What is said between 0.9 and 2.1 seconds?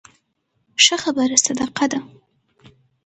خبره صدقه ده